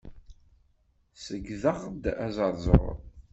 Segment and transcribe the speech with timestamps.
[1.23, 2.95] Ṣeyydeɣ-d azeṛzuṛ.